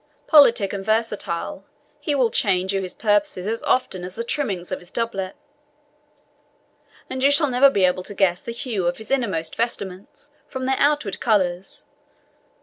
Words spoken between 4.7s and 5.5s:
of his doublet,